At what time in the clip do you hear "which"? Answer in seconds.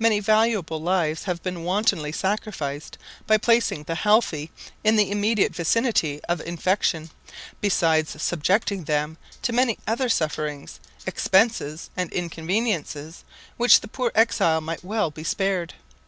13.56-13.80